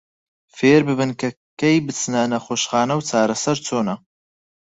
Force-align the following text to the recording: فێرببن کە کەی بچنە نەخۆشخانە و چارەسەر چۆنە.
فێرببن 0.57 1.11
کە 1.21 1.29
کەی 1.61 1.77
بچنە 1.85 2.23
نەخۆشخانە 2.31 2.93
و 2.97 3.05
چارەسەر 3.09 3.57
چۆنە. 3.67 3.95